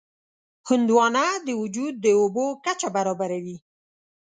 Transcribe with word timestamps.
هندوانه 0.69 1.25
د 1.45 1.47
وجود 1.61 1.93
د 2.01 2.05
اوبو 2.21 2.45
کچه 2.65 2.87
برابروي. 2.95 3.57